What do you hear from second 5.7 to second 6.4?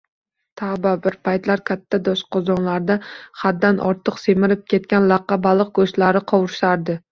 go`shtlarini